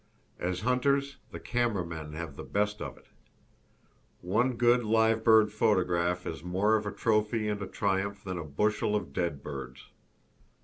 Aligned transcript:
As 0.39 0.61
hunters, 0.61 1.17
the 1.29 1.39
camera 1.39 1.85
men 1.85 2.13
have 2.13 2.35
the 2.35 2.43
best 2.43 2.81
of 2.81 2.97
it. 2.97 3.05
One 4.21 4.53
good 4.53 4.83
live 4.83 5.23
bird 5.23 5.51
photograph 5.51 6.25
is 6.25 6.43
more 6.43 6.75
of 6.75 6.87
a 6.87 6.91
trophy 6.91 7.47
and 7.47 7.61
a 7.61 7.67
triumph 7.67 8.23
than 8.23 8.39
a 8.39 8.43
bushel 8.43 8.95
of 8.95 9.13
dead 9.13 9.43
birds. 9.43 9.89